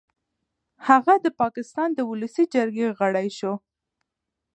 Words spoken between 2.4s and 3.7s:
جرګې غړی شو.